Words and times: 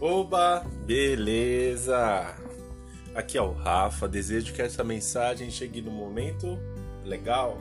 Oba, 0.00 0.64
beleza! 0.86 2.36
Aqui 3.16 3.36
é 3.36 3.42
o 3.42 3.50
Rafa. 3.50 4.06
Desejo 4.06 4.54
que 4.54 4.62
essa 4.62 4.84
mensagem 4.84 5.50
chegue 5.50 5.82
no 5.82 5.90
momento 5.90 6.56
legal 7.04 7.58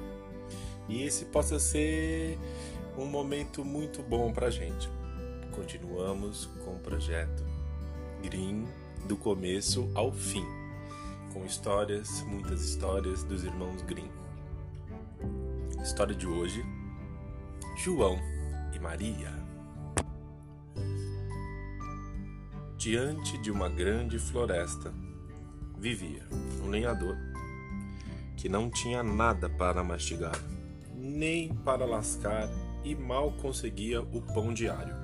e 0.88 1.02
esse 1.02 1.26
possa 1.26 1.58
ser 1.58 2.38
um 2.96 3.08
momento 3.08 3.66
muito 3.66 4.04
bom 4.04 4.32
pra 4.32 4.52
gente. 4.52 4.88
Continuamos 5.52 6.46
com 6.64 6.76
o 6.76 6.80
projeto 6.80 7.44
Green 8.22 8.68
do 9.08 9.18
começo 9.18 9.90
ao 9.96 10.12
fim, 10.12 10.46
com 11.34 11.44
histórias, 11.44 12.22
muitas 12.22 12.62
histórias 12.62 13.24
dos 13.24 13.44
irmãos 13.44 13.82
Green. 13.82 14.12
História 15.82 16.14
de 16.14 16.28
hoje: 16.28 16.64
João 17.84 18.20
e 18.76 18.80
Maria. 18.80 19.47
Diante 22.90 23.38
de 23.40 23.52
uma 23.52 23.68
grande 23.68 24.18
floresta 24.18 24.94
vivia 25.78 26.26
um 26.64 26.70
lenhador 26.70 27.18
que 28.38 28.48
não 28.48 28.70
tinha 28.70 29.04
nada 29.04 29.50
para 29.50 29.84
mastigar, 29.84 30.40
nem 30.96 31.54
para 31.54 31.86
lascar 31.86 32.48
e 32.86 32.96
mal 32.96 33.34
conseguia 33.34 34.02
o 34.02 34.22
pão 34.22 34.54
diário. 34.54 34.96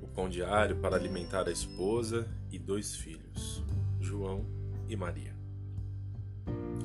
O 0.00 0.06
pão 0.06 0.28
diário 0.28 0.76
para 0.76 0.94
alimentar 0.94 1.48
a 1.48 1.50
esposa 1.50 2.28
e 2.52 2.56
dois 2.56 2.94
filhos, 2.94 3.64
João 4.00 4.46
e 4.88 4.94
Maria. 4.94 5.34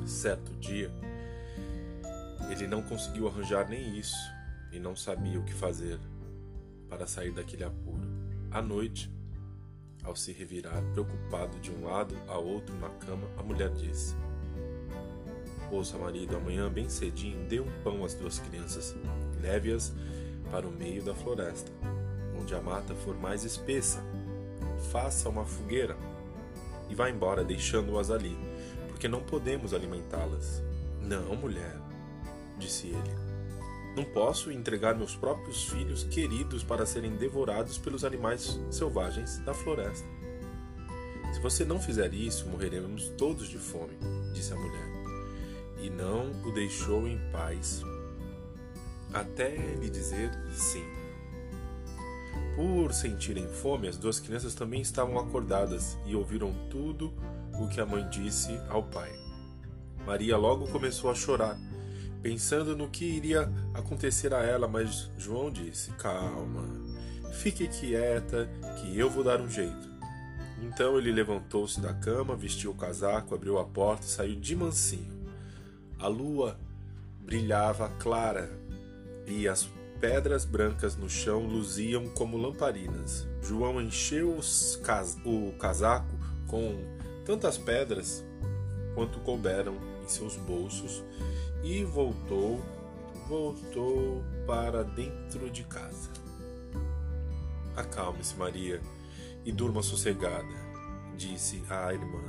Certo 0.04 0.52
dia, 0.56 0.90
ele 2.50 2.66
não 2.66 2.82
conseguiu 2.82 3.28
arranjar 3.28 3.70
nem 3.70 4.00
isso 4.00 4.18
e 4.72 4.80
não 4.80 4.96
sabia 4.96 5.40
o 5.40 5.46
que 5.46 5.54
fazer 5.54 6.00
para 6.90 7.06
sair 7.06 7.32
daquele 7.32 7.64
apuro. 7.64 8.02
À 8.50 8.60
noite, 8.60 9.14
ao 10.04 10.16
se 10.16 10.32
revirar, 10.32 10.84
preocupado 10.92 11.60
de 11.60 11.72
um 11.72 11.86
lado 11.86 12.16
a 12.28 12.38
outro 12.38 12.76
na 12.78 12.90
cama, 12.90 13.28
a 13.38 13.44
mulher 13.44 13.70
disse: 13.70 14.16
Ouça, 15.72 15.98
marido, 15.98 16.36
amanhã 16.36 16.70
bem 16.70 16.90
cedinho 16.90 17.48
dê 17.48 17.60
um 17.60 17.72
pão 17.84 18.04
às 18.04 18.14
duas 18.14 18.40
crianças, 18.40 18.96
leve-as 19.42 19.94
para 20.52 20.68
o 20.68 20.72
meio 20.72 21.04
da 21.04 21.16
floresta, 21.16 21.72
onde 22.40 22.54
a 22.54 22.62
mata 22.62 22.94
for 22.94 23.16
mais 23.16 23.44
espessa. 23.44 24.04
Faça 24.92 25.30
uma 25.30 25.46
fogueira 25.46 25.98
e 26.90 26.96
vá 26.96 27.10
embora, 27.10 27.44
deixando-as 27.44 28.12
ali, 28.12 28.38
porque 28.88 29.08
não 29.08 29.22
podemos 29.24 29.74
alimentá-las. 29.74 30.62
Não, 31.02 31.36
mulher, 31.36 31.76
disse 32.58 32.88
ele. 32.88 33.16
Não 33.96 34.04
posso 34.04 34.52
entregar 34.52 34.96
meus 34.96 35.16
próprios 35.16 35.66
filhos 35.66 36.04
queridos 36.04 36.64
para 36.64 36.86
serem 36.86 37.16
devorados 37.16 37.78
pelos 37.78 38.04
animais 38.04 38.60
selvagens 38.72 39.38
da 39.40 39.54
floresta. 39.54 40.08
Se 41.34 41.40
você 41.40 41.64
não 41.64 41.80
fizer 41.80 42.14
isso, 42.14 42.48
morreremos 42.48 43.10
todos 43.18 43.48
de 43.48 43.58
fome, 43.58 43.98
disse 44.34 44.54
a 44.54 44.56
mulher. 44.56 44.88
E 45.82 45.90
não 45.90 46.32
o 46.44 46.52
deixou 46.52 47.08
em 47.08 47.20
paz 47.32 47.84
até 49.14 49.56
lhe 49.56 49.90
dizer 49.90 50.32
sim. 50.52 50.84
Por 52.56 52.94
sentirem 52.94 53.48
fome, 53.48 53.88
as 53.88 53.98
duas 53.98 54.20
crianças 54.20 54.56
também 54.56 54.82
estavam 54.82 55.20
acordadas 55.20 55.98
e 56.06 56.16
ouviram 56.16 56.54
tudo 56.70 57.14
o 57.60 57.68
que 57.68 57.80
a 57.80 57.86
mãe 57.86 58.08
disse 58.10 58.60
ao 58.70 58.84
pai. 58.84 59.12
Maria 60.06 60.38
logo 60.38 60.68
começou 60.68 61.10
a 61.10 61.16
chorar 61.16 61.58
pensando 62.24 62.76
no 62.76 62.88
que 62.88 63.04
iria 63.04 63.52
acontecer 63.74 64.34
a 64.34 64.42
ela, 64.42 64.68
mas 64.68 65.12
João 65.18 65.52
disse: 65.52 65.92
Calma, 65.92 66.64
fique 67.34 67.68
quieta, 67.68 68.50
que 68.78 68.98
eu 68.98 69.10
vou 69.10 69.24
dar 69.24 69.42
um 69.42 69.50
jeito. 69.50 69.92
Então 70.64 70.98
ele 70.98 71.12
levantou-se 71.12 71.80
da 71.82 71.94
cama, 71.94 72.38
vestiu 72.38 72.72
o 72.72 72.76
casaco, 72.76 73.36
abriu 73.36 73.60
a 73.60 73.66
porta 73.66 74.06
e 74.06 74.10
saiu 74.10 74.40
de 74.40 74.56
mansinho. 74.56 75.28
A 76.00 76.08
lua 76.08 76.58
brilhava 77.20 77.90
clara 78.00 78.50
e 79.28 79.46
as 79.48 79.70
pedras 80.00 80.46
brancas 80.46 80.96
no 80.96 81.10
chão 81.10 81.46
luziam 81.46 82.08
como 82.10 82.38
lamparinas. 82.38 83.28
João 83.42 83.82
encheu 83.82 84.40
cas 84.84 85.18
o 85.26 85.52
casaco 85.60 86.18
com 86.48 86.78
tantas 87.26 87.58
pedras 87.58 88.24
quanto 88.94 89.20
couberam 89.20 89.76
em 90.04 90.08
seus 90.08 90.36
bolsos 90.36 91.04
e 91.64 91.84
voltou, 91.84 92.62
voltou 93.28 94.24
para 94.46 94.84
dentro 94.84 95.50
de 95.50 95.64
casa. 95.64 96.10
Acalme-se, 97.76 98.36
Maria, 98.36 98.82
e 99.46 99.52
durma 99.52 99.82
sossegada, 99.82 100.54
disse 101.18 101.64
a 101.70 101.94
irmã. 101.94 102.24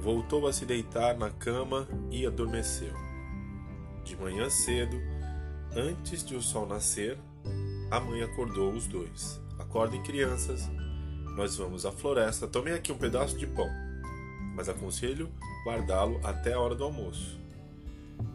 Voltou 0.00 0.46
a 0.46 0.52
se 0.52 0.64
deitar 0.64 1.16
na 1.16 1.30
cama 1.30 1.88
e 2.10 2.26
adormeceu. 2.26 2.92
De 4.04 4.16
manhã 4.16 4.48
cedo, 4.48 4.96
antes 5.76 6.24
de 6.24 6.34
o 6.34 6.42
sol 6.42 6.66
nascer, 6.66 7.18
a 7.90 8.00
mãe 8.00 8.22
acordou 8.22 8.72
os 8.72 8.86
dois. 8.86 9.40
Acordem, 9.58 10.02
crianças, 10.02 10.68
nós 11.36 11.56
vamos 11.56 11.84
à 11.84 11.92
floresta. 11.92 12.46
Tomem 12.46 12.74
aqui 12.74 12.92
um 12.92 12.98
pedaço 12.98 13.36
de 13.36 13.46
pão, 13.46 13.68
mas 14.58 14.68
aconselho 14.68 15.30
guardá-lo 15.64 16.20
até 16.26 16.52
a 16.52 16.58
hora 16.58 16.74
do 16.74 16.82
almoço. 16.82 17.38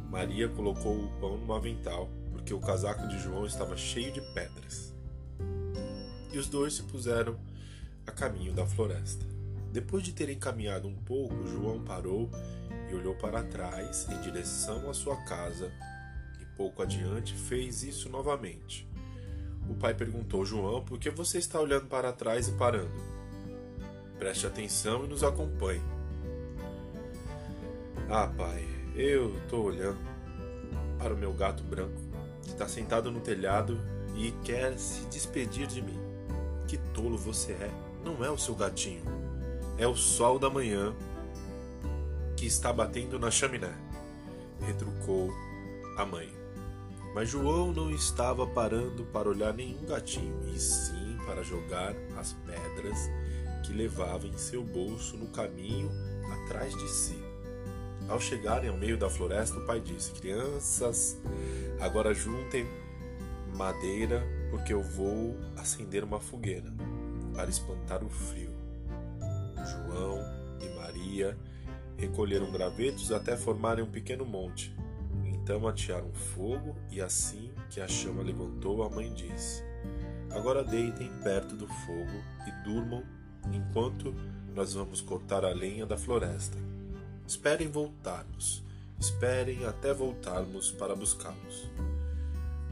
Maria 0.09 0.47
colocou 0.47 0.95
o 0.95 1.09
pão 1.19 1.37
no 1.37 1.53
avental, 1.53 2.09
porque 2.31 2.53
o 2.53 2.61
casaco 2.61 3.09
de 3.09 3.19
João 3.19 3.45
estava 3.45 3.75
cheio 3.75 4.09
de 4.13 4.21
pedras. 4.33 4.93
E 6.31 6.37
os 6.37 6.47
dois 6.47 6.75
se 6.75 6.83
puseram 6.83 7.37
a 8.07 8.11
caminho 8.11 8.53
da 8.53 8.65
floresta. 8.65 9.25
Depois 9.73 10.01
de 10.01 10.13
terem 10.13 10.39
caminhado 10.39 10.87
um 10.87 10.95
pouco, 10.95 11.45
João 11.45 11.83
parou 11.83 12.29
e 12.89 12.95
olhou 12.95 13.15
para 13.15 13.43
trás 13.43 14.07
em 14.09 14.21
direção 14.21 14.89
à 14.89 14.93
sua 14.93 15.17
casa, 15.25 15.73
e 16.39 16.45
pouco 16.55 16.81
adiante 16.81 17.33
fez 17.33 17.83
isso 17.83 18.07
novamente. 18.07 18.87
O 19.69 19.75
pai 19.75 19.93
perguntou: 19.93 20.45
João, 20.45 20.85
por 20.85 20.97
que 20.97 21.09
você 21.09 21.37
está 21.37 21.59
olhando 21.59 21.87
para 21.87 22.13
trás 22.13 22.47
e 22.47 22.53
parando? 22.53 22.93
Preste 24.17 24.47
atenção 24.47 25.03
e 25.03 25.07
nos 25.09 25.21
acompanhe. 25.21 25.83
Ah, 28.09 28.27
pai, 28.27 28.67
eu 28.95 29.37
estou 29.37 29.65
olhando 29.65 29.99
para 30.99 31.13
o 31.13 31.17
meu 31.17 31.33
gato 31.33 31.63
branco, 31.63 31.99
que 32.43 32.49
está 32.49 32.67
sentado 32.67 33.09
no 33.11 33.21
telhado 33.21 33.79
e 34.15 34.31
quer 34.43 34.77
se 34.77 35.05
despedir 35.05 35.67
de 35.67 35.81
mim. 35.81 35.99
Que 36.67 36.77
tolo 36.77 37.17
você 37.17 37.53
é! 37.53 37.71
Não 38.03 38.23
é 38.23 38.29
o 38.29 38.37
seu 38.37 38.53
gatinho, 38.53 39.03
é 39.77 39.87
o 39.87 39.95
sol 39.95 40.37
da 40.37 40.49
manhã 40.49 40.93
que 42.35 42.45
está 42.45 42.73
batendo 42.73 43.17
na 43.17 43.31
chaminé, 43.31 43.73
retrucou 44.65 45.31
a 45.97 46.05
mãe. 46.05 46.29
Mas 47.15 47.29
João 47.29 47.71
não 47.71 47.89
estava 47.89 48.45
parando 48.45 49.05
para 49.05 49.29
olhar 49.29 49.53
nenhum 49.53 49.85
gatinho, 49.85 50.41
e 50.53 50.59
sim 50.59 51.17
para 51.25 51.43
jogar 51.43 51.95
as 52.17 52.33
pedras 52.33 53.09
que 53.65 53.71
levava 53.71 54.27
em 54.27 54.37
seu 54.37 54.61
bolso 54.61 55.15
no 55.15 55.27
caminho 55.27 55.89
atrás 56.43 56.75
de 56.75 56.89
si. 56.89 57.32
Ao 58.07 58.19
chegarem 58.19 58.69
ao 58.69 58.77
meio 58.77 58.97
da 58.97 59.09
floresta, 59.09 59.57
o 59.57 59.65
pai 59.65 59.79
disse: 59.79 60.11
Crianças, 60.11 61.17
agora 61.79 62.13
juntem 62.13 62.65
madeira, 63.55 64.23
porque 64.49 64.73
eu 64.73 64.81
vou 64.81 65.37
acender 65.57 66.03
uma 66.03 66.19
fogueira 66.19 66.71
para 67.33 67.49
espantar 67.49 68.03
o 68.03 68.09
frio. 68.09 68.51
João 69.65 70.19
e 70.61 70.75
Maria 70.75 71.37
recolheram 71.97 72.51
gravetos 72.51 73.11
até 73.11 73.37
formarem 73.37 73.83
um 73.83 73.89
pequeno 73.89 74.25
monte. 74.25 74.75
Então 75.25 75.67
atearam 75.67 76.11
fogo, 76.13 76.75
e 76.89 77.01
assim 77.01 77.51
que 77.69 77.81
a 77.81 77.87
chama 77.87 78.21
levantou, 78.21 78.83
a 78.83 78.89
mãe 78.89 79.13
disse: 79.13 79.63
Agora 80.31 80.63
deitem 80.63 81.11
perto 81.23 81.55
do 81.55 81.67
fogo 81.67 82.23
e 82.47 82.63
durmam 82.63 83.03
enquanto 83.51 84.13
nós 84.53 84.73
vamos 84.73 85.01
cortar 85.01 85.43
a 85.43 85.53
lenha 85.53 85.85
da 85.85 85.97
floresta. 85.97 86.57
Esperem 87.27 87.67
voltarmos. 87.67 88.63
Esperem 88.99 89.65
até 89.65 89.93
voltarmos 89.93 90.71
para 90.71 90.95
buscá-los. 90.95 91.69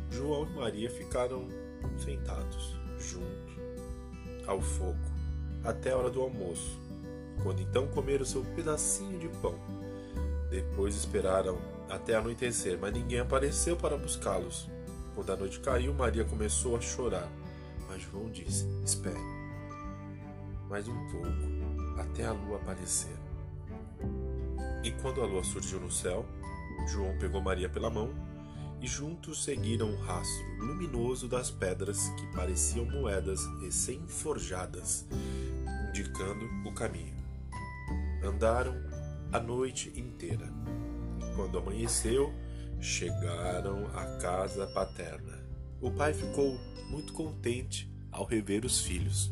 João 0.10 0.46
e 0.46 0.56
Maria 0.56 0.90
ficaram 0.90 1.48
sentados, 1.98 2.76
junto 3.00 3.52
ao 4.46 4.62
fogo, 4.62 5.00
até 5.64 5.92
a 5.92 5.98
hora 5.98 6.10
do 6.10 6.22
almoço, 6.22 6.80
quando 7.44 7.62
então 7.62 7.88
comeram 7.88 8.26
seu 8.26 8.44
pedacinho 8.56 9.20
de 9.20 9.30
pão. 9.40 9.56
Depois 10.50 10.96
esperaram 10.96 11.58
até 11.90 12.16
anoitecer, 12.16 12.78
mas 12.80 12.94
ninguém 12.94 13.20
apareceu 13.20 13.76
para 13.78 13.98
buscá-los. 13.98 14.70
Quando 15.16 15.32
a 15.32 15.38
noite 15.38 15.60
caiu, 15.60 15.94
Maria 15.94 16.26
começou 16.26 16.76
a 16.76 16.82
chorar, 16.82 17.30
mas 17.88 18.02
João 18.02 18.30
disse: 18.30 18.66
Espere 18.86 19.42
mais 20.72 20.88
um 20.88 20.98
pouco, 21.10 22.00
até 22.00 22.26
a 22.26 22.32
lua 22.32 22.56
aparecer. 22.56 23.31
E 24.84 24.92
quando 24.92 25.22
a 25.22 25.26
lua 25.26 25.44
surgiu 25.44 25.80
no 25.80 25.92
céu, 25.92 26.26
João 26.88 27.16
pegou 27.20 27.42
Maria 27.42 27.70
pela 27.70 27.90
mão 27.90 28.10
e 28.82 28.88
juntos 28.88 29.44
seguiram 29.44 29.92
o 29.92 30.02
rastro 30.02 30.58
luminoso 30.58 31.28
das 31.28 31.52
pedras 31.52 32.10
que 32.10 32.26
pareciam 32.36 32.86
moedas 32.86 33.40
recém-forjadas, 33.62 35.06
indicando 35.90 36.50
o 36.66 36.74
caminho. 36.74 37.14
Andaram 38.24 38.74
a 39.32 39.40
noite 39.40 39.94
inteira. 39.96 40.52
Quando 41.36 41.60
amanheceu, 41.60 42.34
chegaram 42.80 43.86
à 43.96 44.18
casa 44.18 44.66
paterna. 44.68 45.40
O 45.80 45.92
pai 45.92 46.14
ficou 46.14 46.58
muito 46.90 47.14
contente 47.14 47.88
ao 48.12 48.26
rever 48.26 48.66
os 48.66 48.82
filhos, 48.82 49.32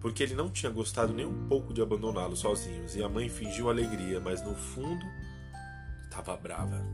porque 0.00 0.22
ele 0.22 0.34
não 0.34 0.50
tinha 0.50 0.70
gostado 0.70 1.12
nem 1.12 1.26
um 1.26 1.48
pouco 1.48 1.72
de 1.72 1.82
abandoná-los 1.82 2.40
sozinhos, 2.40 2.94
e 2.96 3.02
a 3.02 3.08
mãe 3.08 3.28
fingiu 3.28 3.68
alegria, 3.68 4.20
mas 4.20 4.42
no 4.42 4.54
fundo 4.54 5.04
estava 6.04 6.36
brava. 6.36 6.84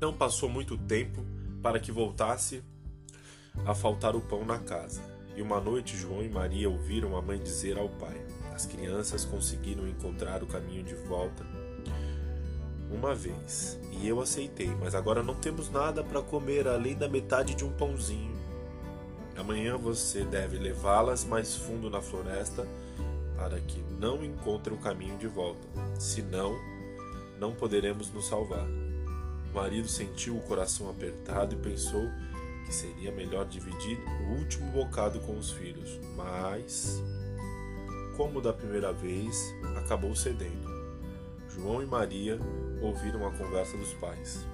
Não 0.00 0.12
passou 0.12 0.48
muito 0.48 0.76
tempo 0.76 1.24
para 1.62 1.78
que 1.78 1.92
voltasse 1.92 2.62
a 3.66 3.74
faltar 3.74 4.16
o 4.16 4.20
pão 4.20 4.44
na 4.44 4.58
casa. 4.58 5.02
E 5.36 5.42
uma 5.42 5.60
noite 5.60 5.96
João 5.96 6.22
e 6.22 6.28
Maria 6.28 6.68
ouviram 6.68 7.16
a 7.16 7.22
mãe 7.22 7.38
dizer 7.38 7.78
ao 7.78 7.88
pai: 7.88 8.20
As 8.54 8.66
crianças 8.66 9.24
conseguiram 9.24 9.86
encontrar 9.86 10.42
o 10.42 10.46
caminho 10.46 10.82
de 10.82 10.94
volta 10.94 11.44
uma 12.90 13.14
vez, 13.14 13.78
e 13.92 14.08
eu 14.08 14.20
aceitei, 14.20 14.68
mas 14.80 14.96
agora 14.96 15.22
não 15.22 15.34
temos 15.34 15.70
nada 15.70 16.02
para 16.02 16.20
comer 16.20 16.66
além 16.66 16.96
da 16.96 17.08
metade 17.08 17.54
de 17.54 17.64
um 17.64 17.70
pãozinho. 17.70 18.39
Amanhã 19.40 19.78
você 19.78 20.22
deve 20.22 20.58
levá-las 20.58 21.24
mais 21.24 21.56
fundo 21.56 21.88
na 21.88 22.02
floresta 22.02 22.68
para 23.38 23.58
que 23.58 23.82
não 23.98 24.22
encontrem 24.22 24.76
o 24.76 24.80
caminho 24.80 25.16
de 25.16 25.26
volta. 25.26 25.66
Senão, 25.98 26.54
não 27.38 27.54
poderemos 27.54 28.12
nos 28.12 28.28
salvar. 28.28 28.66
O 29.50 29.54
marido 29.54 29.88
sentiu 29.88 30.36
o 30.36 30.42
coração 30.42 30.90
apertado 30.90 31.54
e 31.54 31.58
pensou 31.58 32.06
que 32.66 32.74
seria 32.74 33.10
melhor 33.10 33.46
dividir 33.46 33.98
o 34.20 34.34
último 34.38 34.70
bocado 34.72 35.18
com 35.20 35.38
os 35.38 35.50
filhos, 35.50 35.98
mas, 36.14 37.02
como 38.18 38.42
da 38.42 38.52
primeira 38.52 38.92
vez, 38.92 39.54
acabou 39.78 40.14
cedendo. 40.14 40.68
João 41.48 41.82
e 41.82 41.86
Maria 41.86 42.38
ouviram 42.82 43.26
a 43.26 43.32
conversa 43.32 43.74
dos 43.78 43.94
pais. 43.94 44.46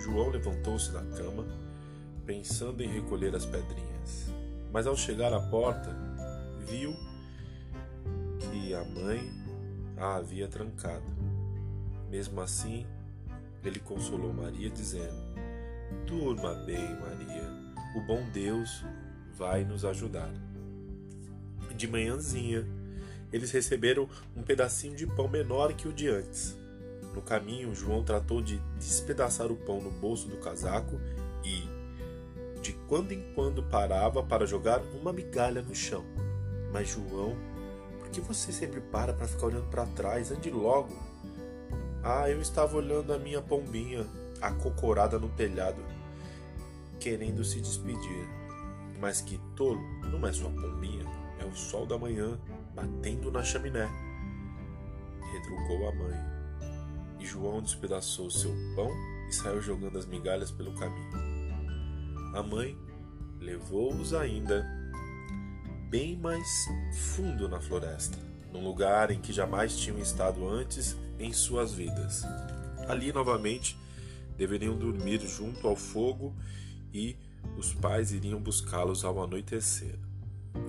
João 0.00 0.30
levantou-se 0.30 0.90
da 0.90 1.02
cama, 1.02 1.44
pensando 2.24 2.82
em 2.82 2.88
recolher 2.88 3.34
as 3.34 3.44
pedrinhas, 3.44 4.28
mas 4.72 4.86
ao 4.86 4.96
chegar 4.96 5.32
à 5.32 5.40
porta, 5.40 5.94
viu 6.66 6.94
que 8.38 8.74
a 8.74 8.84
mãe 8.84 9.30
a 9.96 10.16
havia 10.16 10.48
trancado. 10.48 11.04
Mesmo 12.10 12.40
assim, 12.40 12.86
ele 13.64 13.78
consolou 13.78 14.32
Maria, 14.32 14.68
dizendo: 14.70 15.16
Durma 16.06 16.54
bem, 16.54 16.96
Maria, 17.00 17.48
o 17.96 18.00
bom 18.00 18.22
Deus 18.32 18.84
vai 19.36 19.64
nos 19.64 19.84
ajudar. 19.84 20.32
De 21.76 21.88
manhãzinha, 21.88 22.66
eles 23.32 23.50
receberam 23.50 24.08
um 24.36 24.42
pedacinho 24.42 24.94
de 24.94 25.06
pão 25.06 25.26
menor 25.26 25.72
que 25.72 25.88
o 25.88 25.92
de 25.92 26.08
antes. 26.08 26.56
No 27.14 27.22
caminho, 27.22 27.74
João 27.74 28.02
tratou 28.02 28.42
de 28.42 28.58
despedaçar 28.78 29.50
o 29.50 29.56
pão 29.56 29.80
no 29.80 29.90
bolso 29.90 30.28
do 30.28 30.36
casaco 30.38 31.00
e, 31.44 31.62
quando 32.92 33.12
em 33.12 33.22
quando, 33.34 33.62
parava 33.62 34.22
para 34.22 34.44
jogar 34.44 34.82
uma 35.00 35.14
migalha 35.14 35.62
no 35.62 35.74
chão. 35.74 36.04
Mas, 36.70 36.90
João, 36.90 37.34
por 37.98 38.10
que 38.10 38.20
você 38.20 38.52
sempre 38.52 38.82
para 38.82 39.14
para 39.14 39.26
ficar 39.26 39.46
olhando 39.46 39.70
para 39.70 39.86
trás? 39.86 40.30
Ande 40.30 40.50
logo! 40.50 40.92
Ah, 42.04 42.28
eu 42.28 42.38
estava 42.38 42.76
olhando 42.76 43.14
a 43.14 43.18
minha 43.18 43.40
pombinha, 43.40 44.06
acocorada 44.42 45.18
no 45.18 45.30
telhado, 45.30 45.82
querendo 47.00 47.42
se 47.42 47.62
despedir. 47.62 48.28
Mas 49.00 49.22
que 49.22 49.40
tolo, 49.56 49.80
não 50.10 50.28
é 50.28 50.30
sua 50.30 50.50
pombinha, 50.50 51.06
é 51.40 51.46
o 51.46 51.56
sol 51.56 51.86
da 51.86 51.96
manhã 51.96 52.38
batendo 52.74 53.32
na 53.32 53.42
chaminé. 53.42 53.88
Retrucou 55.32 55.88
a 55.88 55.94
mãe. 55.94 56.20
E 57.18 57.24
João 57.24 57.62
despedaçou 57.62 58.30
seu 58.30 58.52
pão 58.76 58.90
e 59.30 59.32
saiu 59.32 59.62
jogando 59.62 59.96
as 59.96 60.04
migalhas 60.04 60.50
pelo 60.50 60.74
caminho. 60.74 61.31
A 62.32 62.42
mãe 62.42 62.76
levou-os 63.38 64.14
ainda 64.14 64.66
bem 65.90 66.16
mais 66.16 66.48
fundo 67.14 67.46
na 67.46 67.60
floresta, 67.60 68.16
num 68.50 68.64
lugar 68.64 69.10
em 69.10 69.20
que 69.20 69.32
jamais 69.32 69.76
tinham 69.76 69.98
estado 69.98 70.48
antes 70.48 70.96
em 71.18 71.32
suas 71.32 71.74
vidas. 71.74 72.22
Ali 72.88 73.12
novamente 73.12 73.76
deveriam 74.36 74.76
dormir 74.76 75.20
junto 75.20 75.68
ao 75.68 75.76
fogo 75.76 76.34
e 76.92 77.16
os 77.58 77.74
pais 77.74 78.12
iriam 78.12 78.40
buscá-los 78.40 79.04
ao 79.04 79.22
anoitecer. 79.22 79.98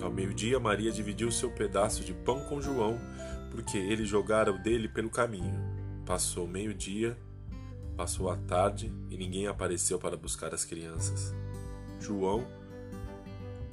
Ao 0.01 0.11
meio-dia, 0.11 0.59
Maria 0.59 0.91
dividiu 0.91 1.31
seu 1.31 1.49
pedaço 1.51 2.03
de 2.03 2.13
pão 2.13 2.41
com 2.41 2.61
João, 2.61 2.99
porque 3.51 3.77
ele 3.77 4.05
jogara 4.05 4.51
o 4.51 4.61
dele 4.61 4.89
pelo 4.89 5.09
caminho. 5.09 5.59
Passou 6.05 6.45
meio-dia, 6.45 7.17
passou 7.95 8.29
a 8.29 8.35
tarde 8.35 8.91
e 9.09 9.15
ninguém 9.15 9.47
apareceu 9.47 9.97
para 9.97 10.17
buscar 10.17 10.53
as 10.53 10.65
crianças. 10.65 11.33
João 12.03 12.45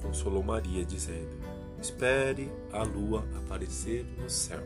consolou 0.01 0.41
Maria, 0.41 0.85
dizendo: 0.85 1.37
Espere 1.81 2.49
a 2.71 2.81
lua 2.83 3.25
aparecer 3.37 4.05
no 4.17 4.29
céu. 4.29 4.63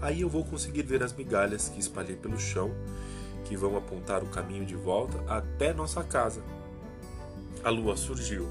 Aí 0.00 0.20
eu 0.20 0.28
vou 0.28 0.44
conseguir 0.44 0.82
ver 0.82 1.02
as 1.02 1.12
migalhas 1.12 1.68
que 1.68 1.78
espalhei 1.78 2.16
pelo 2.16 2.38
chão, 2.38 2.70
que 3.44 3.56
vão 3.56 3.76
apontar 3.76 4.22
o 4.22 4.28
caminho 4.28 4.66
de 4.66 4.74
volta 4.74 5.22
até 5.32 5.72
nossa 5.72 6.02
casa. 6.02 6.42
A 7.62 7.70
lua 7.70 7.96
surgiu, 7.96 8.48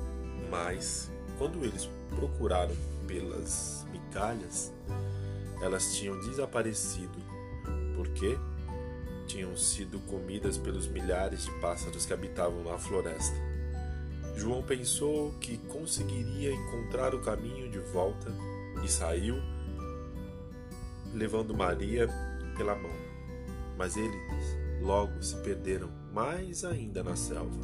mas 0.49 1.11
quando 1.37 1.63
eles 1.63 1.89
procuraram 2.15 2.75
pelas 3.05 3.85
migalhas, 3.91 4.73
elas 5.61 5.95
tinham 5.95 6.19
desaparecido. 6.21 7.19
Por 7.95 8.07
quê? 8.09 8.37
Tinham 9.27 9.55
sido 9.57 9.99
comidas 10.07 10.57
pelos 10.57 10.87
milhares 10.87 11.45
de 11.45 11.51
pássaros 11.59 12.05
que 12.05 12.13
habitavam 12.13 12.63
na 12.63 12.77
floresta. 12.77 13.54
João 14.35 14.61
pensou 14.61 15.31
que 15.39 15.57
conseguiria 15.57 16.51
encontrar 16.51 17.15
o 17.15 17.21
caminho 17.21 17.69
de 17.69 17.79
volta 17.79 18.31
e 18.83 18.87
saiu 18.87 19.35
levando 21.13 21.55
Maria 21.55 22.09
pela 22.57 22.75
mão. 22.75 22.91
Mas 23.77 23.95
eles 23.95 24.57
logo 24.81 25.21
se 25.23 25.35
perderam 25.37 25.89
mais 26.13 26.63
ainda 26.63 27.03
na 27.03 27.15
selva. 27.15 27.59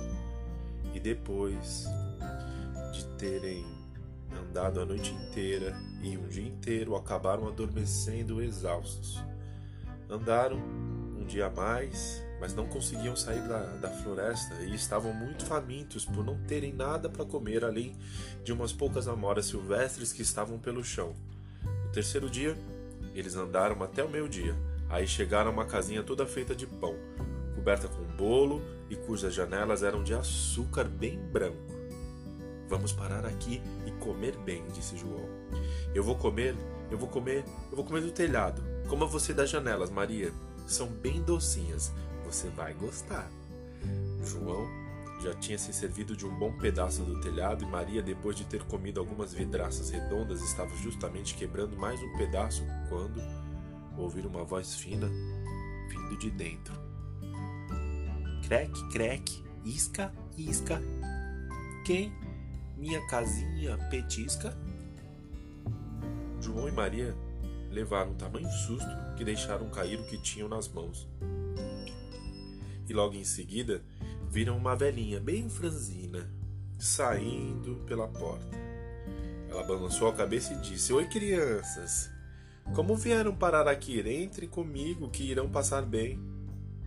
E 0.94 1.00
depois 1.00 1.86
de 2.94 3.06
terem 3.18 3.66
andado 4.40 4.80
a 4.80 4.86
noite 4.86 5.14
inteira 5.14 5.76
e 6.02 6.18
um 6.18 6.28
dia 6.28 6.48
inteiro, 6.48 6.96
acabaram 6.96 7.48
adormecendo 7.48 8.42
exaustos. 8.42 9.22
Andaram 10.10 10.58
um 10.58 11.26
dia 11.26 11.50
mais, 11.50 12.24
mas 12.42 12.56
não 12.56 12.66
conseguiam 12.66 13.16
sair 13.16 13.42
da, 13.42 13.60
da 13.78 13.90
floresta 13.90 14.56
e 14.64 14.74
estavam 14.74 15.14
muito 15.14 15.46
famintos 15.46 16.04
por 16.04 16.26
não 16.26 16.40
terem 16.40 16.74
nada 16.74 17.08
para 17.08 17.24
comer 17.24 17.64
além 17.64 17.96
de 18.44 18.52
umas 18.52 18.74
poucas 18.74 19.08
amoras 19.08 19.46
silvestres 19.46 20.12
que 20.12 20.24
estavam 20.24 20.58
pelo 20.58 20.84
chão. 20.84 21.14
No 21.86 21.92
terceiro 21.92 22.28
dia, 22.28 22.58
eles 23.14 23.36
andaram 23.36 23.84
até 23.84 24.04
o 24.04 24.10
meio-dia. 24.10 24.56
Aí 24.90 25.08
chegaram 25.08 25.52
a 25.52 25.54
uma 25.54 25.66
casinha 25.66 26.02
toda 26.02 26.26
feita 26.26 26.56
de 26.56 26.66
pão, 26.66 26.96
coberta 27.54 27.88
com 27.88 28.04
bolo 28.18 28.60
e 28.90 28.96
cujas 28.96 29.36
janelas 29.36 29.84
eram 29.84 30.04
de 30.04 30.16
açúcar 30.16 30.86
bem 30.86 31.20
branco. 31.20 31.72
Vamos 32.68 32.92
parar 32.92 33.24
aqui 33.24 33.62
e 33.86 33.92
comer 34.04 34.36
bem, 34.38 34.66
disse 34.74 34.98
João. 34.98 35.30
Eu 35.94 36.04
vou 36.04 36.16
comer, 36.16 36.56
eu 36.90 36.98
vou 36.98 37.08
comer, 37.08 37.46
eu 37.70 37.76
vou 37.76 37.86
comer 37.86 38.02
do 38.02 38.12
telhado. 38.12 38.64
Coma 38.90 39.06
você 39.06 39.32
das 39.32 39.50
janelas, 39.50 39.92
Maria. 39.92 40.34
São 40.66 40.88
bem 40.88 41.22
docinhas. 41.22 41.92
Você 42.32 42.48
vai 42.48 42.74
gostar. 42.74 43.30
João 44.24 44.66
já 45.22 45.34
tinha 45.34 45.58
se 45.58 45.74
servido 45.74 46.16
de 46.16 46.26
um 46.26 46.34
bom 46.40 46.54
pedaço 46.54 47.04
do 47.04 47.20
telhado 47.20 47.66
e 47.66 47.68
Maria, 47.68 48.02
depois 48.02 48.38
de 48.38 48.46
ter 48.46 48.64
comido 48.64 49.02
algumas 49.02 49.34
vidraças 49.34 49.90
redondas, 49.90 50.42
estava 50.42 50.74
justamente 50.78 51.36
quebrando 51.36 51.76
mais 51.76 52.02
um 52.02 52.18
pedaço 52.18 52.64
quando 52.88 53.22
ouviram 53.98 54.30
uma 54.30 54.46
voz 54.46 54.76
fina 54.76 55.08
vindo 55.90 56.18
de 56.18 56.32
dentro. 56.32 56.74
Creque, 58.48 58.90
creque, 58.90 59.44
isca, 59.66 60.14
isca. 60.38 60.82
Quem? 61.86 62.14
Minha 62.78 63.06
casinha 63.08 63.78
petisca? 63.90 64.58
João 66.40 66.70
e 66.70 66.72
Maria 66.72 67.14
levaram 67.70 68.12
um 68.12 68.16
tamanho 68.16 68.50
susto 68.50 68.90
que 69.18 69.26
deixaram 69.26 69.70
cair 69.70 70.00
o 70.00 70.06
que 70.06 70.18
tinham 70.18 70.48
nas 70.48 70.70
mãos. 70.70 71.08
E 72.92 72.94
logo 72.94 73.16
em 73.16 73.24
seguida 73.24 73.82
viram 74.30 74.58
uma 74.58 74.76
velhinha 74.76 75.18
bem 75.18 75.48
franzina 75.48 76.30
saindo 76.78 77.78
pela 77.88 78.06
porta. 78.06 78.58
Ela 79.50 79.64
balançou 79.64 80.10
a 80.10 80.14
cabeça 80.14 80.52
e 80.52 80.58
disse: 80.58 80.92
Oi, 80.92 81.08
crianças. 81.08 82.12
Como 82.76 82.98
vieram 82.98 83.34
parar 83.34 83.66
aqui? 83.66 83.98
Entre 84.02 84.46
comigo 84.46 85.10
que 85.10 85.24
irão 85.24 85.50
passar 85.50 85.84
bem. 85.84 86.20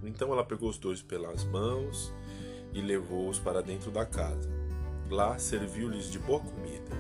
Então 0.03 0.31
ela 0.31 0.45
pegou 0.45 0.69
os 0.69 0.77
dois 0.77 1.01
pelas 1.01 1.43
mãos 1.45 2.13
e 2.75 2.83
levou-os 2.83 3.39
para 3.39 3.63
dentro 3.63 3.91
da 3.91 4.05
casa. 4.05 4.51
Lá 5.09 5.39
serviu-lhes 5.39 6.13
de 6.13 6.19
boa 6.19 6.41
comida, 6.41 6.95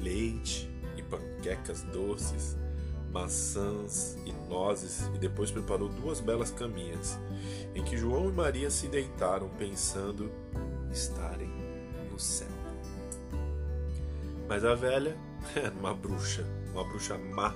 leite 0.00 0.68
e 0.96 1.02
panquecas 1.04 1.84
doces, 1.84 2.56
maçãs 3.12 4.16
e 4.24 4.32
nozes, 4.48 5.10
e 5.14 5.18
depois 5.18 5.50
preparou 5.50 5.88
duas 5.88 6.20
belas 6.20 6.50
caminhas, 6.50 7.18
em 7.74 7.82
que 7.82 7.96
João 7.96 8.28
e 8.28 8.32
Maria 8.32 8.70
se 8.70 8.88
deitaram 8.88 9.48
pensando 9.50 10.30
estarem 10.90 11.50
no 12.10 12.18
céu. 12.18 12.48
Mas 14.48 14.64
a 14.64 14.74
velha 14.74 15.16
era 15.54 15.70
uma 15.78 15.94
bruxa, 15.94 16.46
uma 16.72 16.84
bruxa 16.84 17.16
má, 17.18 17.54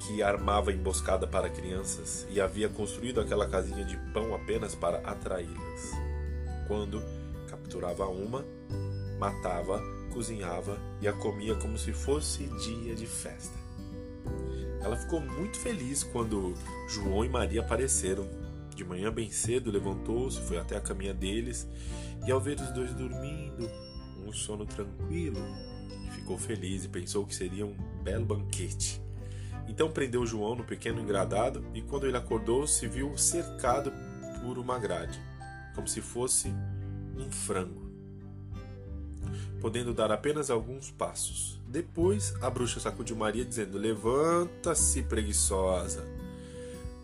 que 0.00 0.22
armava 0.22 0.72
emboscada 0.72 1.26
para 1.26 1.50
crianças 1.50 2.26
e 2.30 2.40
havia 2.40 2.68
construído 2.68 3.20
aquela 3.20 3.46
casinha 3.46 3.84
de 3.84 3.96
pão 4.12 4.34
apenas 4.34 4.74
para 4.74 4.98
atraí-las. 4.98 5.90
Quando 6.66 7.02
capturava 7.48 8.06
uma, 8.06 8.44
matava, 9.18 9.82
cozinhava 10.10 10.78
e 11.02 11.06
a 11.06 11.12
comia 11.12 11.54
como 11.54 11.76
se 11.76 11.92
fosse 11.92 12.44
dia 12.44 12.94
de 12.94 13.06
festa. 13.06 13.59
Ela 14.90 14.98
ficou 14.98 15.20
muito 15.20 15.56
feliz 15.56 16.02
quando 16.02 16.52
João 16.88 17.24
e 17.24 17.28
Maria 17.28 17.60
apareceram. 17.60 18.28
De 18.74 18.84
manhã 18.84 19.12
bem 19.12 19.30
cedo 19.30 19.70
levantou-se, 19.70 20.40
foi 20.40 20.58
até 20.58 20.76
a 20.76 20.80
caminha 20.80 21.14
deles 21.14 21.68
e 22.26 22.32
ao 22.32 22.40
ver 22.40 22.58
os 22.58 22.72
dois 22.72 22.92
dormindo, 22.92 23.70
um 24.26 24.32
sono 24.32 24.66
tranquilo, 24.66 25.38
ficou 26.10 26.36
feliz 26.36 26.84
e 26.84 26.88
pensou 26.88 27.24
que 27.24 27.36
seria 27.36 27.64
um 27.64 27.76
belo 28.02 28.26
banquete. 28.26 29.00
Então 29.68 29.92
prendeu 29.92 30.26
João 30.26 30.56
no 30.56 30.64
pequeno 30.64 31.00
engradado 31.00 31.64
e 31.72 31.82
quando 31.82 32.08
ele 32.08 32.16
acordou 32.16 32.66
se 32.66 32.88
viu 32.88 33.16
cercado 33.16 33.92
por 34.42 34.58
uma 34.58 34.76
grade, 34.76 35.22
como 35.72 35.86
se 35.86 36.00
fosse 36.00 36.48
um 37.16 37.30
frango 37.30 37.89
podendo 39.60 39.92
dar 39.92 40.10
apenas 40.10 40.50
alguns 40.50 40.90
passos. 40.90 41.60
Depois, 41.66 42.34
a 42.40 42.50
bruxa 42.50 42.80
sacudiu 42.80 43.16
Maria, 43.16 43.44
dizendo: 43.44 43.78
Levanta-se, 43.78 45.02
preguiçosa. 45.02 46.04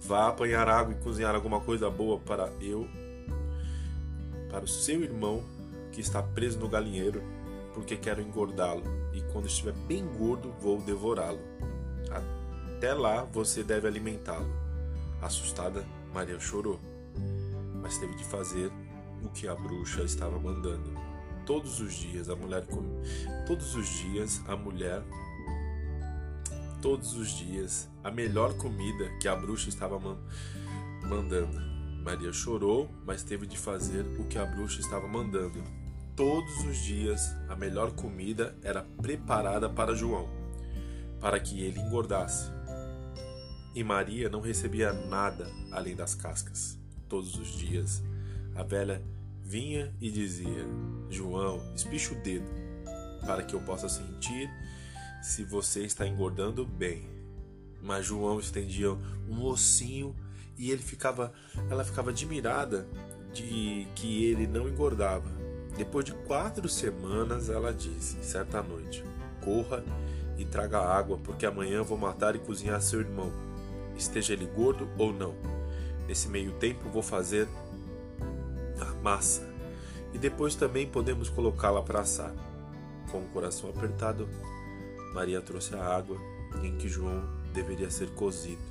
Vá 0.01 0.29
apanhar 0.29 0.69
água 0.69 0.95
e 0.95 1.03
cozinhar 1.03 1.35
alguma 1.35 1.61
coisa 1.61 1.91
boa 1.91 2.19
para 2.19 2.51
eu, 2.61 2.89
para 4.51 4.65
o 4.65 4.69
seu 4.69 5.03
irmão 5.03 5.43
que 5.93 6.01
está 6.01 6.23
preso 6.23 6.59
no 6.59 6.69
galinheiro, 6.69 7.23
porque 7.75 7.97
quero 7.97 8.23
engordá-lo, 8.23 8.83
e 9.13 9.21
quando 9.33 9.47
estiver 9.47 9.73
bem 9.73 10.07
gordo, 10.07 10.53
vou 10.61 10.81
devorá-lo. 10.81 11.41
Até 12.77 12.93
lá 12.93 13.25
você 13.25 13.63
deve 13.63 13.89
alimentá-lo. 13.89 14.53
Assustada, 15.21 15.85
Maria 16.13 16.39
chorou, 16.39 16.79
mas 17.83 17.99
teve 17.99 18.15
de 18.15 18.25
fazer 18.25 18.71
o 19.25 19.29
que 19.31 19.49
a 19.49 19.55
bruxa 19.55 20.03
estava 20.03 20.39
mandando 20.39 21.06
todos 21.47 21.81
os 21.81 21.95
dias 21.95 22.29
a 22.29 22.37
mulher 22.37 22.67
todos 23.47 23.75
os 23.75 23.89
dias 23.89 24.43
a 24.47 24.57
mulher 24.57 25.03
todos 26.83 27.15
os 27.15 27.31
dias 27.31 27.89
a 28.05 28.11
melhor 28.11 28.55
comida 28.55 29.09
que 29.21 29.27
a 29.27 29.35
bruxa 29.35 29.69
estava 29.69 29.99
man... 29.99 30.17
mandando. 31.03 31.59
Maria 32.05 32.33
chorou, 32.33 32.89
mas 33.05 33.25
teve 33.25 33.45
de 33.47 33.59
fazer 33.59 34.07
o 34.21 34.25
que 34.29 34.39
a 34.39 34.47
bruxa 34.47 34.81
estava 34.81 35.09
mandando. 35.09 35.61
Todos 36.15 36.65
os 36.65 36.79
dias 36.79 37.35
a 37.49 37.57
melhor 37.57 37.91
comida 37.91 38.57
era 38.63 38.83
preparada 39.03 39.69
para 39.69 39.97
João, 39.97 40.29
para 41.21 41.41
que 41.41 41.61
ele 41.61 41.81
engordasse. 41.81 42.53
E 43.75 43.83
Maria 43.83 44.29
não 44.29 44.41
recebia 44.41 44.93
nada 44.93 45.51
além 45.73 45.97
das 45.97 46.15
cascas. 46.15 46.79
Todos 47.09 47.35
os 47.35 47.49
dias 47.49 48.01
a 48.55 48.63
velha 48.63 49.03
vinha 49.47 49.95
e 50.01 50.11
dizia: 50.11 50.67
João, 51.09 51.63
espicha 51.75 52.13
o 52.13 52.21
dedo, 52.21 52.47
para 53.25 53.45
que 53.45 53.55
eu 53.55 53.61
possa 53.61 53.89
sentir 53.89 54.51
se 55.23 55.45
você 55.45 55.85
está 55.85 56.07
engordando 56.07 56.67
bem. 56.67 57.09
Mas 57.81 58.07
João 58.07 58.41
estendia 58.41 58.91
um 59.29 59.45
ossinho 59.45 60.15
e 60.59 60.71
ele 60.71 60.83
ficava, 60.83 61.33
ela 61.71 61.85
ficava 61.85 62.11
admirada 62.11 62.89
de 63.33 63.87
que 63.95 64.25
ele 64.25 64.47
não 64.47 64.69
engordava. 64.69 65.31
Depois 65.77 66.05
de 66.05 66.13
quatro 66.13 66.69
semanas, 66.69 67.49
ela 67.49 67.73
disse, 67.73 68.17
certa 68.25 68.63
noite: 68.63 69.05
Corra 69.45 69.85
e 70.37 70.45
traga 70.45 70.81
água, 70.81 71.19
porque 71.19 71.47
amanhã 71.47 71.83
vou 71.83 71.97
matar 71.97 72.35
e 72.35 72.41
cozinhar 72.41 72.81
seu 72.83 73.01
irmão, 73.01 73.33
esteja 73.97 74.33
ele 74.33 74.47
gordo 74.47 74.89
ou 74.99 75.13
não. 75.13 75.35
Nesse 76.09 76.29
meio 76.29 76.53
tempo, 76.53 76.89
vou 76.89 77.03
fazer 77.03 77.49
massa 79.07 79.47
e 80.13 80.19
depois 80.19 80.57
também 80.57 80.85
podemos 80.85 81.29
colocá-la 81.29 81.81
para 81.81 82.01
assar. 82.01 82.35
Com 83.13 83.19
o 83.19 83.29
coração 83.29 83.71
apertado, 83.71 84.29
Maria 85.15 85.41
trouxe 85.41 85.77
a 85.77 85.97
água 85.97 86.17
em 86.65 86.77
que 86.77 86.89
João 86.89 87.23
deveria 87.55 87.89
ser 87.89 88.11
cozido. 88.11 88.63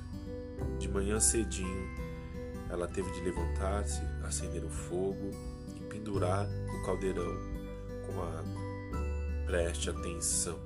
De 0.78 0.88
manhã 0.88 1.18
cedinho, 1.18 1.88
ela 2.68 2.86
teve 2.86 3.10
de 3.12 3.20
levantar-se, 3.20 4.02
acender 4.24 4.62
o 4.62 4.68
fogo 4.68 5.30
e 5.74 5.80
pendurar 5.84 6.46
o 6.46 6.84
caldeirão 6.84 7.34
com 8.06 8.20
a 8.20 8.26
água. 8.26 9.46
Preste 9.46 9.88
atenção, 9.88 10.58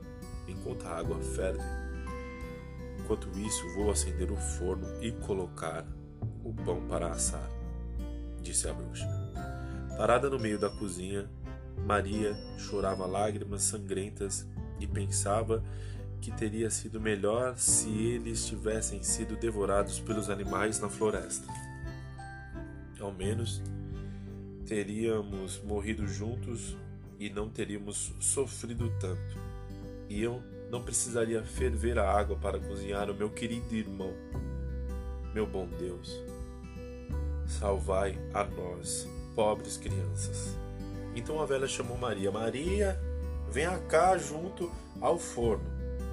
enquanto 0.49 0.85
a 0.87 0.99
água 0.99 1.19
ferve. 1.21 1.62
Enquanto 2.99 3.29
isso, 3.39 3.73
vou 3.75 3.91
acender 3.91 4.33
o 4.33 4.37
forno 4.37 4.87
e 5.00 5.12
colocar 5.12 5.87
o 6.43 6.53
pão 6.65 6.81
para 6.89 7.09
assar, 7.09 7.49
disse 8.43 8.69
a 8.69 8.73
bruxa. 8.73 9.20
Parada 10.00 10.30
no 10.30 10.38
meio 10.38 10.59
da 10.59 10.71
cozinha, 10.71 11.28
Maria 11.85 12.35
chorava 12.57 13.04
lágrimas 13.04 13.64
sangrentas 13.64 14.49
e 14.80 14.87
pensava 14.87 15.62
que 16.23 16.33
teria 16.33 16.71
sido 16.71 16.99
melhor 16.99 17.59
se 17.59 17.90
eles 17.90 18.47
tivessem 18.47 19.02
sido 19.02 19.37
devorados 19.37 20.00
pelos 20.00 20.30
animais 20.30 20.80
na 20.80 20.88
floresta. 20.88 21.47
Ao 22.99 23.12
menos 23.12 23.61
teríamos 24.66 25.62
morrido 25.64 26.07
juntos 26.09 26.75
e 27.19 27.28
não 27.28 27.50
teríamos 27.50 28.14
sofrido 28.21 28.90
tanto. 28.99 29.38
E 30.09 30.23
eu 30.23 30.42
não 30.71 30.83
precisaria 30.83 31.42
ferver 31.42 31.99
a 31.99 32.11
água 32.11 32.37
para 32.37 32.59
cozinhar 32.59 33.11
o 33.11 33.14
meu 33.14 33.28
querido 33.28 33.75
irmão. 33.75 34.14
Meu 35.35 35.47
bom 35.47 35.69
Deus, 35.78 36.19
salvai 37.47 38.19
a 38.33 38.45
nós 38.45 39.20
pobres 39.35 39.77
crianças. 39.77 40.57
Então 41.15 41.41
a 41.41 41.47
velha 41.47 41.67
chamou 41.67 41.97
Maria: 41.99 42.31
Maria, 42.31 43.01
venha 43.51 43.79
cá 43.79 44.17
junto 44.17 44.71
ao 45.01 45.19
forno. 45.19 45.65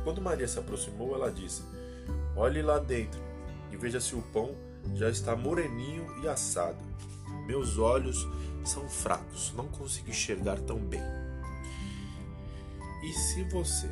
Quando 0.04 0.22
Maria 0.22 0.48
se 0.48 0.60
aproximou, 0.60 1.14
ela 1.14 1.32
disse: 1.32 1.64
Olhe 2.36 2.62
lá 2.62 2.80
dentro 2.80 3.20
e 3.72 3.78
veja 3.78 4.00
se 4.00 4.16
o 4.16 4.22
pão 4.34 4.56
já 4.96 5.10
está 5.10 5.36
moreninho 5.36 6.06
e 6.24 6.28
assado. 6.28 6.84
Meus 7.46 7.78
olhos 7.78 8.28
são 8.64 8.88
fracos, 8.90 9.54
não 9.56 9.68
consigo 9.68 10.10
enxergar 10.10 10.60
tão 10.60 10.80
bem. 10.80 11.02
E 13.04 13.14
se 13.14 13.44
você 13.44 13.90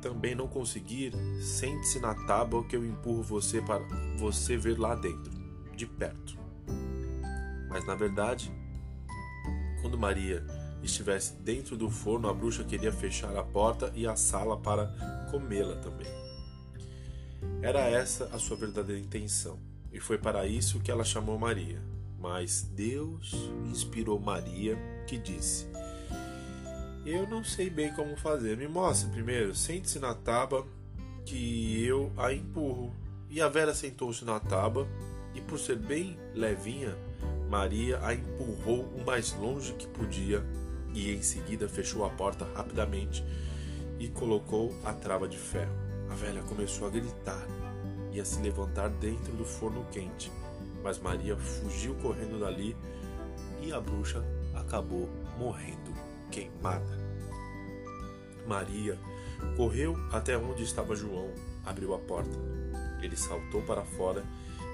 também 0.00 0.34
não 0.34 0.48
conseguir, 0.48 1.12
sente-se 1.40 1.98
na 2.00 2.14
tábua 2.26 2.64
que 2.64 2.76
eu 2.76 2.84
empurro 2.84 3.22
você 3.22 3.60
para 3.60 3.80
você 4.18 4.56
ver 4.56 4.78
lá 4.78 4.94
dentro, 4.94 5.32
de 5.74 5.86
perto. 5.86 6.45
Mas 7.68 7.84
na 7.86 7.94
verdade, 7.94 8.52
quando 9.80 9.98
Maria 9.98 10.44
estivesse 10.82 11.34
dentro 11.34 11.76
do 11.76 11.90
forno, 11.90 12.28
a 12.28 12.34
bruxa 12.34 12.64
queria 12.64 12.92
fechar 12.92 13.36
a 13.36 13.42
porta 13.42 13.92
e 13.94 14.06
assá-la 14.06 14.56
para 14.56 14.86
comê-la 15.30 15.76
também. 15.76 16.06
Era 17.62 17.80
essa 17.80 18.26
a 18.26 18.38
sua 18.38 18.56
verdadeira 18.56 19.00
intenção, 19.00 19.58
e 19.92 20.00
foi 20.00 20.18
para 20.18 20.46
isso 20.46 20.80
que 20.80 20.90
ela 20.90 21.04
chamou 21.04 21.38
Maria. 21.38 21.80
Mas 22.18 22.62
Deus 22.62 23.34
inspirou 23.66 24.18
Maria, 24.18 24.76
que 25.06 25.18
disse: 25.18 25.66
Eu 27.04 27.26
não 27.28 27.44
sei 27.44 27.70
bem 27.70 27.92
como 27.92 28.16
fazer. 28.16 28.56
Me 28.56 28.66
mostre 28.66 29.10
primeiro. 29.10 29.54
Sente-se 29.54 29.98
na 29.98 30.14
tábua 30.14 30.66
que 31.24 31.84
eu 31.84 32.12
a 32.16 32.32
empurro. 32.32 32.94
E 33.28 33.40
a 33.40 33.48
Vera 33.48 33.74
sentou-se 33.74 34.24
na 34.24 34.40
tábua 34.40 34.88
e, 35.34 35.40
por 35.40 35.58
ser 35.58 35.76
bem 35.76 36.18
levinha, 36.34 36.96
Maria 37.48 38.00
a 38.02 38.12
empurrou 38.12 38.82
o 38.84 39.04
mais 39.04 39.32
longe 39.34 39.72
que 39.74 39.86
podia 39.86 40.44
e 40.92 41.12
em 41.12 41.22
seguida 41.22 41.68
fechou 41.68 42.04
a 42.04 42.10
porta 42.10 42.44
rapidamente 42.54 43.24
e 43.98 44.08
colocou 44.08 44.74
a 44.84 44.92
trava 44.92 45.28
de 45.28 45.38
ferro. 45.38 45.72
A 46.10 46.14
velha 46.14 46.42
começou 46.42 46.86
a 46.86 46.90
gritar 46.90 47.46
e 48.12 48.20
a 48.20 48.24
se 48.24 48.40
levantar 48.40 48.88
dentro 48.88 49.32
do 49.32 49.44
forno 49.44 49.84
quente, 49.92 50.32
mas 50.82 50.98
Maria 50.98 51.36
fugiu 51.36 51.94
correndo 51.96 52.40
dali 52.40 52.76
e 53.60 53.72
a 53.72 53.80
bruxa 53.80 54.24
acabou 54.54 55.08
morrendo 55.38 55.92
queimada. 56.30 56.98
Maria 58.46 58.98
correu 59.56 59.96
até 60.12 60.36
onde 60.36 60.62
estava 60.62 60.96
João, 60.96 61.30
abriu 61.64 61.94
a 61.94 61.98
porta. 61.98 62.38
Ele 63.02 63.16
saltou 63.16 63.62
para 63.62 63.84
fora 63.84 64.24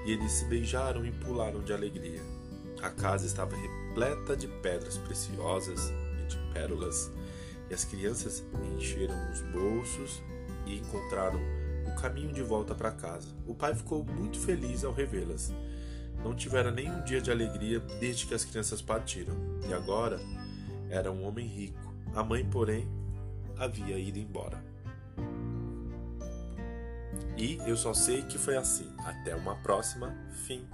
e 0.06 0.12
eles 0.12 0.32
se 0.32 0.44
beijaram 0.44 1.04
e 1.04 1.10
pularam 1.10 1.62
de 1.62 1.72
alegria. 1.72 2.22
A 2.82 2.90
casa 2.90 3.24
estava 3.24 3.54
repleta 3.54 4.36
de 4.36 4.48
pedras 4.48 4.98
preciosas 4.98 5.92
e 6.20 6.26
de 6.26 6.36
pérolas, 6.52 7.12
e 7.70 7.74
as 7.74 7.84
crianças 7.84 8.44
encheram 8.76 9.14
os 9.30 9.40
bolsos 9.52 10.20
e 10.66 10.78
encontraram 10.78 11.40
o 11.86 12.00
caminho 12.00 12.32
de 12.32 12.42
volta 12.42 12.74
para 12.74 12.90
casa. 12.90 13.28
O 13.46 13.54
pai 13.54 13.72
ficou 13.74 14.04
muito 14.04 14.36
feliz 14.38 14.82
ao 14.82 14.92
revê-las. 14.92 15.52
Não 16.24 16.34
tivera 16.34 16.72
nem 16.72 16.90
um 16.90 17.04
dia 17.04 17.20
de 17.20 17.30
alegria 17.30 17.78
desde 18.00 18.26
que 18.26 18.34
as 18.34 18.44
crianças 18.44 18.82
partiram, 18.82 19.34
e 19.68 19.72
agora 19.72 20.20
era 20.90 21.10
um 21.10 21.24
homem 21.24 21.46
rico. 21.46 21.94
A 22.14 22.24
mãe, 22.24 22.44
porém, 22.44 22.88
havia 23.56 23.96
ido 23.96 24.18
embora. 24.18 24.62
E 27.36 27.58
eu 27.66 27.76
só 27.76 27.94
sei 27.94 28.22
que 28.22 28.38
foi 28.38 28.56
assim. 28.56 28.92
Até 28.98 29.34
uma 29.34 29.56
próxima. 29.56 30.14
Fim. 30.46 30.66